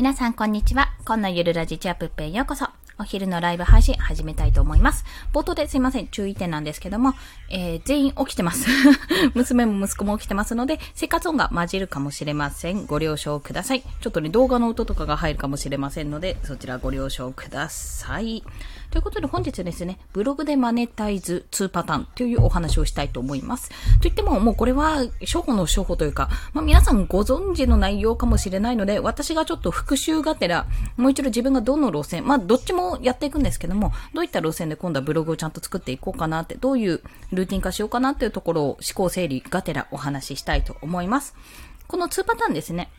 [0.00, 0.88] 皆さんこんにちは。
[1.04, 2.64] 今のゆるラジチアップッペへようこそ。
[3.00, 5.06] お昼のライブ配信始めたいと思います。
[5.32, 7.14] 冒頭ですいません、注意点なんですけども、
[7.48, 8.66] えー、全員起きてます。
[9.32, 12.84] 娘も息子も起きてますので、生活音が混じるかもしれません。
[12.84, 13.82] ご了承ください。
[14.02, 18.44] ちょっとね、動画の音とかが入るかもしれませんので、そちらご了承ください。
[18.90, 23.70] ということで本日ですね、ブログでマネタイズ2パターンというお話をしたいと思います。
[24.02, 41.34] といっても、もうこれは初歩の初歩というか、まあ、皆さんご存知の内容かもしれないので、私がちょっと復習がてら、もう一度自分がどの路線、まあどっちもやっていくんですけども、どういった路線で今度はブログをちゃんと作っていこうかなって、どういうルーティン化しようかなっていうところを思考整理がてらお話ししたいと思います。
[41.86, 42.90] この2パターンですね。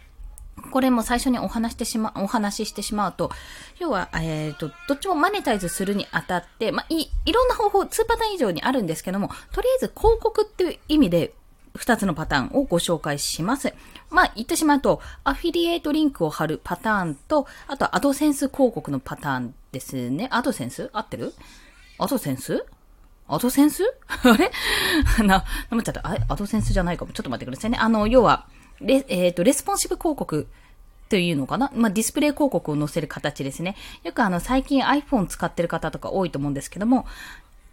[0.70, 3.32] これも最初にお話してしま、お話ししてしまうと、
[3.80, 11.34] 要は、えっ、ー、と、どっちもマネタイズするにあたって、まあ、い、いろんな方法、2パターン以上にあるんですけども、とりあえず広告っていう意味で、
[11.76, 13.74] 2つのパターンをご紹介します。
[14.10, 20.28] まあ、言ってしまうと、アフィリエイトリンクを貼るパターンと、あとアドセンス広告のパターンですね。
[20.32, 20.90] アドセンス？
[20.94, 21.34] 合ってる？
[21.98, 22.66] アドセンス？
[23.28, 23.84] アドセンス？
[24.08, 24.52] あ れ？
[25.20, 26.02] な、なまっちゃった。
[26.06, 27.14] あアドセンスじゃないかも。
[27.14, 27.78] ちょっと待ってくださいね。
[27.80, 28.48] あの、要は、
[28.82, 30.48] レ、えっ、ー、と、レスポンシブ広告
[31.10, 31.72] というのかな？
[31.74, 33.76] まあ、ディスプレイ広告を載せる形ですね。
[34.04, 37.06] よくあの、最近 iPhone 使ってる方とか多いと思うんですけども、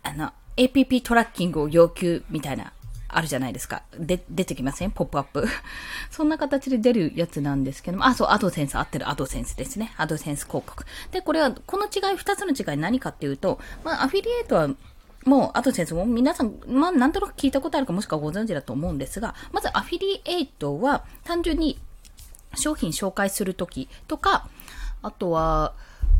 [0.03, 2.73] あの、APP トラッキングを要求みたいな、
[3.09, 3.83] あるじゃないですか。
[3.99, 4.91] で、出てきません？
[4.91, 5.47] ポップアップ。
[6.11, 9.95] そんな形で出るやつなんですけども、あ、そう、アドセンス合ってるアドセンスですね。
[9.97, 10.85] アドセンス広告。
[11.11, 14.69] で、これは、この違い、二つの違い何かっていうと、まあ、アフィリエイトは
[15.25, 21.79] もう、あと先生も皆さん、まあ、なんとなく聞いたことあるかもしくはご存知だと思うんですが、まずアフィリエイトは単純に
[22.55, 24.49] 商品紹介するときとか、
[25.03, 25.75] あとは、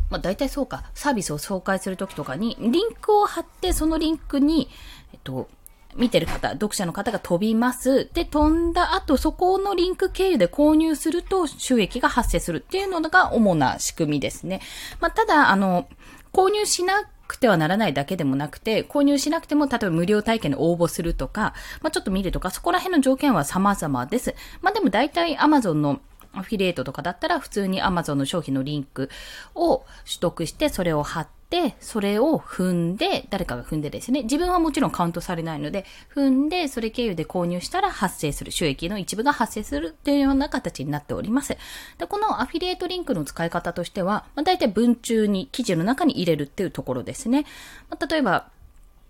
[0.09, 4.69] まあ、大体そうか、サービスを紹介するときとかに、リンクを貼って、そのリンクに、
[5.13, 5.47] えっと、
[5.95, 8.09] 見てる方、読者の方が飛びます。
[8.13, 14.61] で、飛んだ後、そこのリンク経由で購入すると収益が発生するっていうのが主な仕組みですね。
[14.99, 15.87] まあ、ただ、あの、
[16.31, 24.35] 購入しなくてはならないだけでもなくて、購入しなくても、例えば無料体験に応募するとか、まあ、ちょっと見るとか、そこら辺の条件は様々です。
[24.61, 26.01] まあ、でも大体 Amazon の
[26.33, 29.09] アフィリエイトとかだったら普通に Amazon の商品のリンク
[29.55, 41.57] を取得してそれを貼って、それを踏んで、誰かが踏んでですね、自分はもちろんカウントされないので、踏んで、それ経由で購入したら発生する、収益の一部が発生するというような形になっております。
[41.97, 47.45] で、このアフィリエイトリンクの使い方としては、まあ、大体文中に、記事の中に入れるっていうところですね。
[47.89, 48.51] まあ、例えば、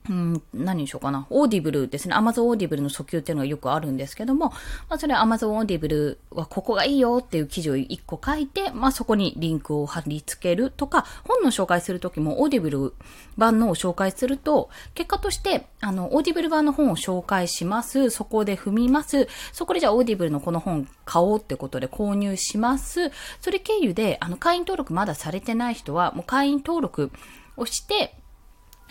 [0.10, 1.28] うん、何にしようかな。
[1.30, 2.16] オーディブルですね。
[2.16, 4.50] アマゾンオーディブルの訴求っていうのがよくあるんですけども、
[4.90, 12.94] まあそれはアマゾンオーディブルはここがいいよっていう記事を1個書いて、まあそこにリンクを貼り付けるとか、本の紹介するときもオーディブル
[13.38, 18.10] 版のを紹介すると、結果として、あの、オーディブル版の本を紹介します。
[18.10, 19.28] そこで踏みます。
[19.54, 23.12] そこでじゃあオーディブルのこの本買おうってことで購入します。
[23.42, 27.12] それ経由で、あの、会員登録まだされてない人は、もう会員登録
[27.58, 28.19] をして、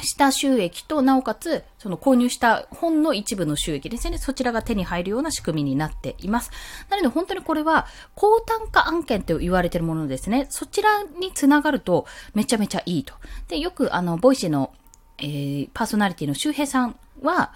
[0.01, 4.19] した収益と、なおかつ、その購入した本の一部の収益ですね。
[4.19, 6.51] そちらが手に入るような仕組みになっています。
[6.89, 10.47] なので本当にこれは、高単価案件と言われているものですね。
[10.51, 13.15] そちらにつながると、めちゃめちゃいいと。
[13.49, 14.73] で、よくあの、ボイシーの、
[15.19, 17.53] えー、パーソナリティの周平さんは、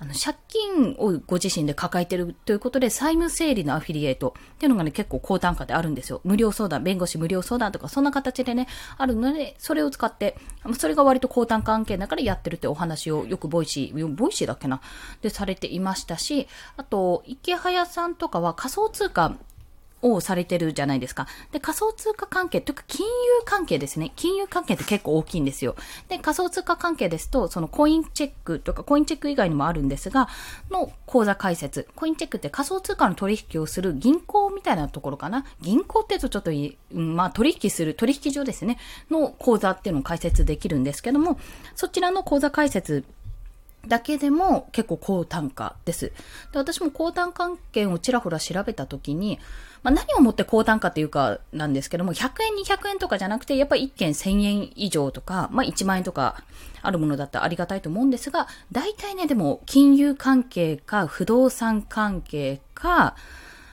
[0.00, 6.22] あの、借金をご自身で抱えてるということで、債務整理のアフィリエイトっていうのがね、結構高単価であるんですよ。
[6.24, 8.66] 無料相談、弁護士無料相談とか、そんな形でね、
[8.96, 10.38] あるので、それを使って、
[10.78, 14.80] それが割と高単価案件だからやってるってお話をよくボイシー、ボイシーだっけな？
[15.20, 19.36] でされていましたし、あと、池早さんとかは仮想通貨
[20.02, 21.26] をされてるじゃないですか。
[21.52, 23.12] で、仮想通貨関係というか金融
[23.44, 24.12] 関係ですね。
[24.16, 25.76] 金融関係って結構大きいんですよ。
[26.08, 30.28] で、仮想通貨関係ですと、そのコインチェックとか、コインチェック以外にもあるんですが、
[30.70, 31.88] の口座開設。
[31.94, 35.44] コインチェックって仮想通貨の取引をする銀行みたいなところかな。
[35.60, 38.78] 銀行って言うとちょっといい、まあ取引する、取引所ですね。
[39.10, 41.38] の口座っていうのを開設できるんですけども、
[41.74, 43.04] そちらの口座開設
[43.86, 46.12] だけでも結構高単価です。
[46.52, 49.38] で私も高単価件をちらほら調べたときに、
[49.82, 56.42] まあ、何をもって高単価っていうかなんですけども、100円200円とかじゃなくて、やっぱり1件1000円以上とか、まあ、1万円とか
[56.82, 63.16] あるものだったらありがたいと思うんですが、大体ね、でも金融関係か不動産関係か、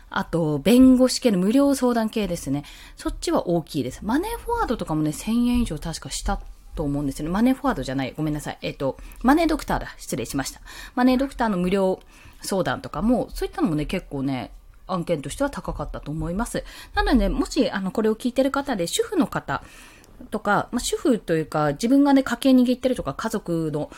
[0.10, 2.64] あと、弁護士系の無料相談系ですね。
[2.96, 4.00] そっちは大きいです。
[4.04, 6.40] マネーフォワードとかもね、1000円以上確かした
[6.78, 7.32] と思うんですよね。
[7.32, 8.14] マネーフォワードじゃない。
[8.16, 8.58] ごめんなさい。
[8.62, 9.94] えっ、ー、と、マネードクターだ。
[9.98, 10.62] 失礼しました。
[10.96, 12.00] マネードクターの無料
[12.42, 14.52] 相談とかも、そういったのもね、結構ね、
[14.86, 16.64] 案件としては高かったと思います。
[16.94, 19.64] なので、もし、あの、これを聞いてる方で、主婦の方
[20.32, 23.90] とか、まあ、主婦というか、自分がね、家計握ってるとか、家族の、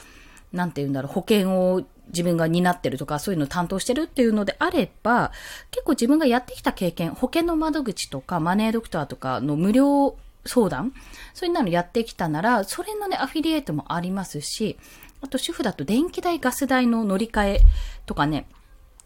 [0.52, 5.31] なんて言うんだろう、保険を自分が担ってるとか、そういうのを担当してるっていうのであれば、
[5.72, 10.94] 結構自分がやってきた経験、保険の窓口とか、マネードクターとかの無料相談？
[11.33, 14.77] そういうのやってきたなら、それのね、アフィリエイトもありますし、
[15.21, 17.62] あと主婦だと電気代、ガス代の乗り換え
[18.06, 18.47] とかね、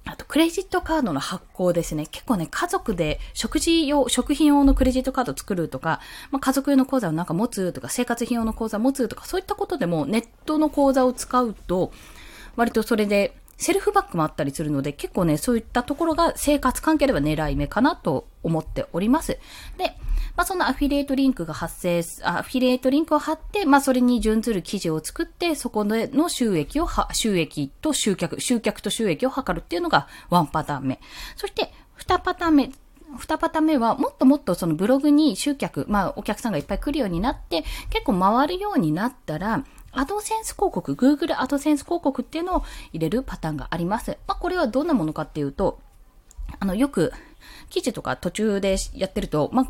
[0.06, 2.08] あと、クレジットカードの発行ですね。
[2.08, 11.94] 結構ね、家族で食事用、食品用のクレジットカード作るとか、まあ、家族用の口座をなんか持つとか、生活費用の口座持つとか、そういったことでもネットの口座を使うと、
[12.58, 19.40] 割とそれでセルフバックもあったりするので、結構ね、そういったところが生活関係では狙い目かなと思っております。
[19.78, 19.96] で、
[20.36, 31.00] まあ、そのアフィリエイトリンクが発生、アフィリエイトリンクを貼って、まあ、それに準ずる記事を作って、そこでの収益をは収益と集客、集客と収益を図るっていうのがワンパターン目。
[31.36, 32.72] そして、二パターン目。
[33.16, 44.18] 二パターン目は、もっともっとそのブログに集客、まあ、お客さんがいっぱい来るようになって、結構回るようになったら、アドセンス広告、Google アドセンス広告っていうのを入れるパターンがあります。
[44.28, 45.80] まあ、これはどんなものかっていうと、
[46.60, 47.14] あの、よく、
[47.70, 49.68] 記事とか途中でやってると、まあ、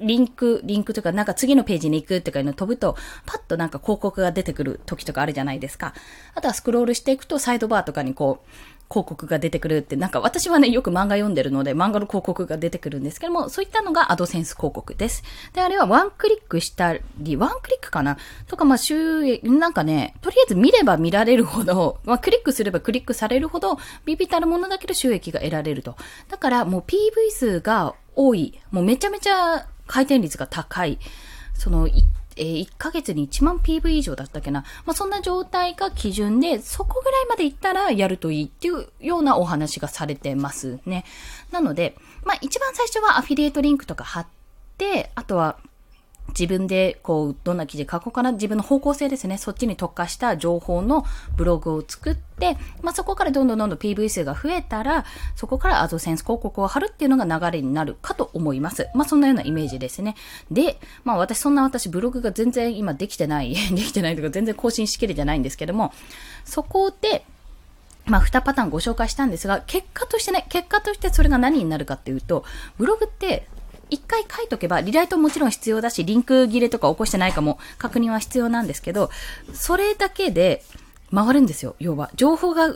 [0.00, 5.94] リンク、リンクとか、なんか次のページに行くっていうの飛ぶと、パッとなんか広告が出てくる時とかあるじゃないですか。
[6.34, 8.50] あとはスクロールしていくと、サイドバーとかにこう、
[8.88, 15.24] 広告が出てくるって、なんか私はね、よく漫画読んでるので、漫画の広告が出てくるんですけども、そういったのがアドセンス広告です。
[15.54, 18.16] で、あれはワンクリックしたり、ワンクリックかな？
[18.46, 25.96] とか、まあ、収益、なんかね、とりあえず見れば見られるほど、まあ、クリックすればクリックされるほど、ビビたるものだけど収益が得られると。
[26.28, 28.60] だから、もう PV 数が多い。
[28.70, 30.98] もうめちゃめちゃ回転率が高い。
[31.54, 31.88] その、
[32.36, 34.64] えー、1ヶ月に1万 PV 以上だったっけな。
[34.84, 41.04] まあ、そんな状態が基準で、そこぐらいまで行ったらやるといいっていうようなお話がされてますね。
[41.50, 44.26] なので、まあ、一番最初はアフィリエイトリンクとか貼っ
[44.76, 45.58] て、あとは、
[46.38, 58.88] 自分でこう、どんな記事書こうかな、自分の方向性ですね、そっちに特化した情報のブログを作って、まあ、そこからどんどんどんどん PV 数が増えたら、そこからアドセンス広告を貼るっていうのが流れになるかと思います。
[58.94, 60.14] まあ、そんなようなイメージですね。
[60.50, 65.92] で、まあ、私、そんな私、ブログが全然今できてない、 できてないとか全然更新しきれてないんですけども、
[66.44, 67.24] そこで、
[68.04, 72.44] まあ、2パターンご紹介したんですが、結果としてね、結果としてそれが何になるかっていうと、
[72.76, 73.48] ブログって
[73.90, 79.10] 一回書いとけば、リライトもちろん必要だし、リンク切れとか起こしてないかも確認は必要なんですけど、
[79.52, 80.62] それだけで
[81.14, 82.10] 回るんですよ、要は。
[82.14, 82.74] 情報が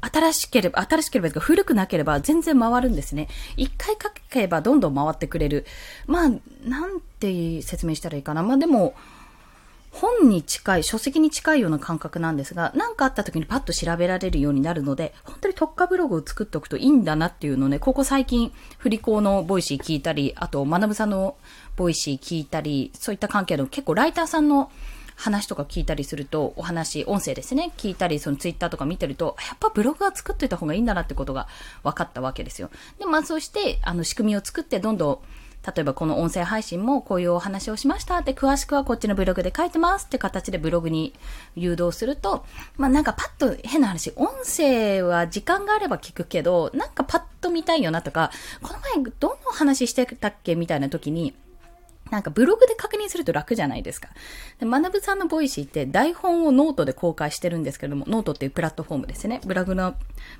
[0.00, 3.28] 新しければ、新しければ、古くなければ全然回るんですね。
[3.56, 5.66] 一回書けばどんどん回ってくれる。
[6.06, 6.30] まあ、
[6.64, 8.42] なんて説明したらいいかな。
[8.42, 8.94] まあでも、
[9.90, 21.36] 本に近い、書籍に近いような感覚なんですが、何かあった時にパッと調べられるようになるので、本当に特化ブログを作っておくといいんだなっていうのをね、ここ最近、振り子のボイシー聞いたり、あと、学さんの
[21.76, 24.70] ボイシー聞いたり、そういった関係の結構ライターさんの
[25.16, 31.48] 話とか聞いたりすると、お話、音声ですね、聞いたり、そのツイッターとか見てると、やっぱブログは作っておいた方がいいんだなってことが
[31.82, 32.70] 分かったわけですよ。
[32.98, 35.18] で、まあそうして、あの仕組みを作ってどんどん
[35.66, 38.18] 例えばこの音声配信もこういうお話をしました。
[38.18, 41.14] って詳しくはこっちのブログで書いてますって形でブログに
[41.56, 42.44] 誘導すると、
[42.76, 48.30] まあなんかパッと変な話、音声は時間があれば聞くけど、なんかパッと見たいよなとか、
[48.62, 51.34] この前どの話してたっけみたいな時に、
[52.10, 54.08] なんかブログで確認すると楽じゃないですか。
[54.58, 59.40] で、学さんの Voicy って台本をノートで公開してるんですけども、ノートっていうプラットフォームですね。
[59.44, 59.94] ブログの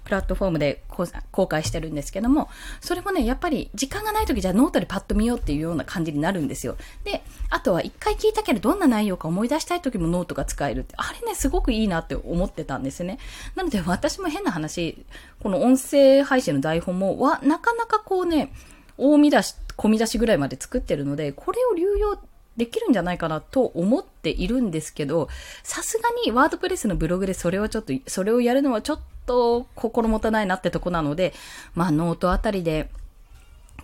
[0.04, 0.82] プラットフォームで
[1.30, 2.48] 公開してるんですけども、
[2.80, 6.76] それもね、やっぱり時間がない時じゃノートでパッと見ようっていうような感じになるんですよ。
[7.04, 13.18] で、あとは一回聞いたけどどんな内容か思い出したい時もノートが使えるって、あれね、すごくいいなって思ってたんですね。
[13.54, 15.04] なので私も変な話、
[15.42, 18.52] この音声配信の台本も、わ、なかなかこうね、
[18.96, 22.18] 大見出し、小見出しぐらいまで作ってるので、これを流用
[22.58, 25.28] できるんじゃないかなと思っているんですけど、
[25.62, 31.32] さすがに WordPress のブログでそれをちょっと、それをやるのはちょっと心もとないなってとこなので、
[31.74, 32.90] まあノートあたりで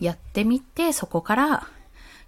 [0.00, 1.68] やってみて、そこから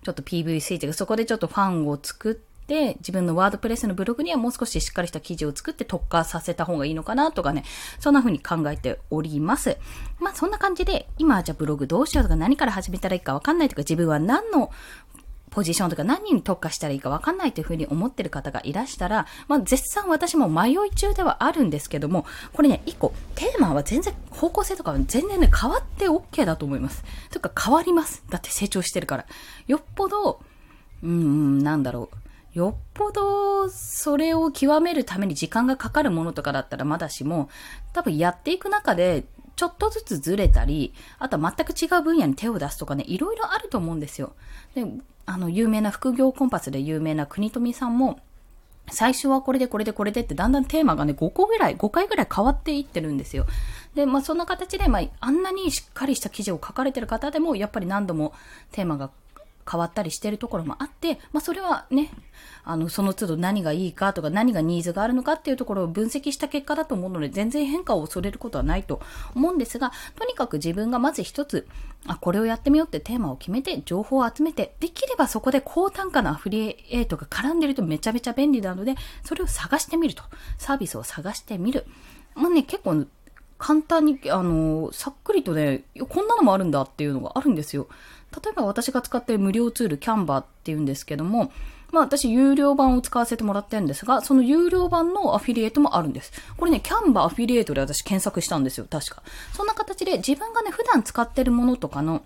[0.05, 7.65] ちょっと PVC というか、そこでちょっとファンを作って、で、自分の WordPress のブログにはもう少ししっかりした記事を作って特化させた方がいいのかなとかね、
[8.01, 9.77] そんな風に考えております。
[10.19, 14.71] まあそんな感じで、今じゃあブログどうしようとか何から始めたらいいかわかんないとか自分は何の
[15.57, 27.03] ポジションとか何に特化したらいいかわかんないというふうに思ってる方がいらしたら、まあ、絶賛私も迷い中ではあるんですけども、これね、一個、テーマは全然、方向性とかは全然ね、変わって OK だと思います。
[27.31, 28.23] というか変わります。
[28.29, 29.27] だって成長してるから。
[29.67, 30.41] よっぽど、
[31.03, 32.26] うん、なんだろう。
[32.57, 37.51] よっぽどそれを極めるために時間がかかるものとかだったらまだしも、
[37.93, 39.25] 多分やっていく中で
[39.57, 44.33] ちょっとずつずれたり、あとは全く違う分野に手を出すとかね、いろいろあると思うんですよ。
[44.75, 44.87] で、
[45.27, 48.21] あの、有名な副業コンパスで有名な国富さんも、
[48.91, 53.45] 最初はこれでこれでこれでってだんだんテーマがね5個ぐらい、5回ぐらい変わっていってるんですよ。
[53.95, 58.33] で、まあそんな形で、まああんなにしっかりした記事を書かれてる方でもやっぱり何度も
[58.73, 59.11] テーマが
[59.71, 62.11] 変わったりしてるところもあって、まあそれはね、
[62.65, 69.01] あの、その都度何がいいかとか何がニーズがあるのかっていうところを分析した結果だと思うので、全然変化を恐れることはないと
[69.35, 71.67] 思うんですが、とにかく自分がまず一つ、
[72.07, 78.95] あ、これをやってみようってテーマを決めて、情報を集めて、できればそこで高単価のアフリエイトが絡んでるとめちゃめちゃ便利なので、
[79.25, 80.23] それを探してみると。
[80.59, 81.87] サービスを探してみる。
[82.35, 83.07] もうね、結構
[83.59, 87.89] 簡単に、あの、さっくりとね、こんなのもあるんだっていうのがあるんですよ。
[88.43, 91.53] 例えば私が使っている無料ツール、キャンバーっていうんですけども、
[91.93, 96.33] まあ私有料版を使わせてもらってるんですが、その有料版のアフィリエイトもあるんです。
[96.57, 99.23] これね、キャンバーアフィリエイトで私検索したんですよ、確か。
[99.53, 102.23] そんな形で自分がね、普段使ってるものとかの、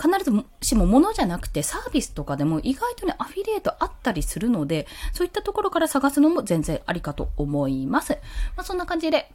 [0.00, 8.12] 必ずしも物じゃなくてサービスとかでも意外とね、アフィリエイトあったりするので、そういったところから探すのも全然ありかと思います。
[8.56, 9.30] まあそんな感じで、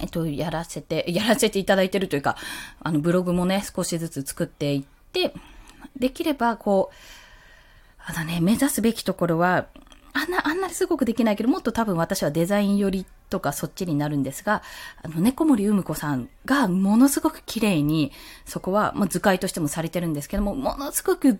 [0.00, 2.36] えっと、やらせて、やらせていただいてるというか、
[2.80, 5.34] あの、ブログもね、少しずつ作っていって、で
[5.96, 9.66] できれば、こう、あのね、目指すべきところは、
[10.12, 14.62] あんな、あんなにすごくできないけど、もっと多分私はデザイン寄りとかそっちになるんですが、
[15.02, 18.12] あの、猫森うむ子さんがものすごく綺麗に、
[18.44, 21.38] そこは、まあ、図解としてもされてるんですけども、ものすごく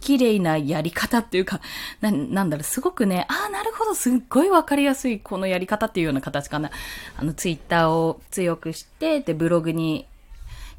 [0.00, 1.60] 綺麗なやり方っていうか、
[2.00, 6.70] な、なんだろう、すごくね、ああ、なるほど、すっごいわかりやすいこのやり方っていうような形かな。
[7.16, 10.06] あの、ツイッターを強くして、で、ブログに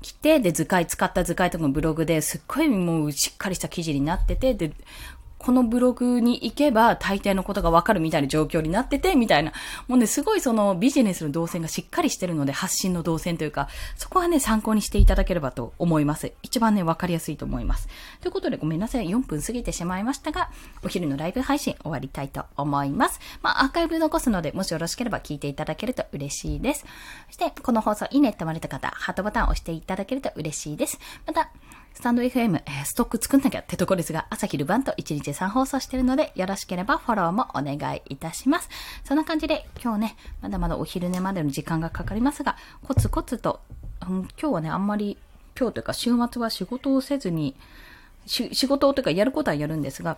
[0.02, 4.72] 来て、で、図解、使った図解とかブログですっごいもうしっかりした記事になってて、で、
[5.40, 9.54] このブログに行けば大抵のことがわかるみたいな状況になってて、みたいな。
[9.88, 16.34] もうね、すごいそのビジネスの動線がしっかりしてるので、発信の動線というか、そこはね、参考にしていただければと思います。
[16.44, 17.88] 一番ね、わかりやすいと思います。
[18.22, 19.08] ということで、ごめんなさい。
[19.08, 20.50] 4分過ぎてしまいましたが、
[20.84, 23.20] お昼のライブ配信終わりたいと思います。
[23.42, 26.86] まあ、アーカイブ残すので、もしよろしければ聞いていただけると嬉しいです。
[27.28, 31.00] そして、この放送いいねって思われた方、ハートボタンを押していただけると嬉しいです。
[31.26, 31.50] また、
[31.94, 38.70] スタンド FM、えー、ストック作んなきゃってとこですが、朝昼晩と1日3放送してるので、よろしければフォローもお願いいたします。
[39.04, 43.60] そんな感じで、今日ね、まだまだお昼寝までの時間がかかりますが、コツコツと、
[44.08, 45.18] うん、今日はね、あんまり、
[45.60, 47.56] 今日というか週末は仕事をせずに、
[48.26, 50.18] 仕事というかやることはやるんですが、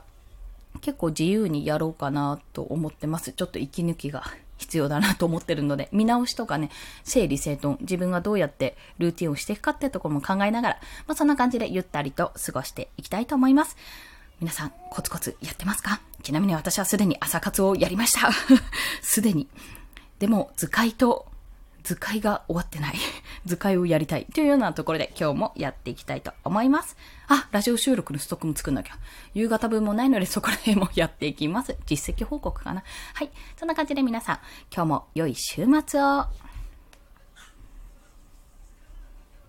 [0.81, 3.33] 結構自由にやろうかなと思ってます。
[3.33, 4.23] ちょっと息抜きが
[4.61, 6.69] 必要だなと思ってるので、見直しとかね、
[7.03, 13.75] 整理整頓、自分がどうやってルーティンをしていくかってところも考えながら、まあ、そんな感じでゆったりと過ごしていきたいと思います。
[14.39, 16.01] 皆さん、コツコツやってますか？
[16.23, 18.29] ちなみに私はすでに朝活をやりました。
[19.01, 19.47] すでに。
[20.19, 21.30] でも、図解と
[21.83, 22.95] 図解が終わってない。
[23.45, 24.25] 図解をやりたい。
[24.25, 26.97] というようなところで今日もやっていきたいと思います。
[27.27, 28.97] あ、ラジオ収録のストックも作んなきゃ。
[29.33, 31.77] 夕方分もないのでそこら辺もやっていきます。
[31.85, 32.83] 実績報告かな。
[33.13, 33.31] はい。
[33.57, 34.39] そんな感じで皆さん、
[34.73, 36.50] 今日も良い週末を。